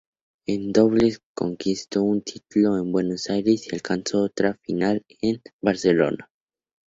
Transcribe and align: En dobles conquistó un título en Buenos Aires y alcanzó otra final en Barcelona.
En 0.47 0.71
dobles 0.73 1.21
conquistó 1.35 2.01
un 2.01 2.23
título 2.23 2.75
en 2.79 2.91
Buenos 2.91 3.29
Aires 3.29 3.67
y 3.71 3.75
alcanzó 3.75 4.23
otra 4.23 4.55
final 4.63 5.05
en 5.21 5.43
Barcelona. 5.61 6.27